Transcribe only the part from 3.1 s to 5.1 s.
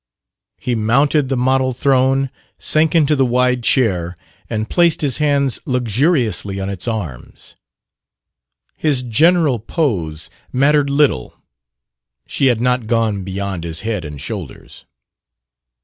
the wide chair, and placed